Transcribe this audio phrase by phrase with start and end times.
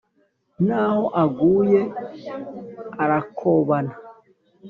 [0.67, 1.81] n’aho aguye
[3.03, 3.93] arakobana!